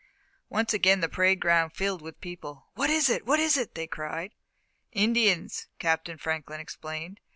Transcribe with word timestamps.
Once 0.49 0.73
again 0.73 0.99
the 0.99 1.07
parade 1.07 1.39
ground 1.39 1.73
filled 1.73 2.01
with 2.01 2.19
people. 2.21 2.69
"What 2.73 2.89
is 2.89 3.07
it? 3.07 3.23
What 3.23 3.39
is 3.39 3.55
it?" 3.55 3.75
they 3.75 3.85
cried. 3.85 4.31
"Indians," 4.91 5.67
Captain 5.77 6.17
Franklin 6.17 6.59
explained. 6.59 7.19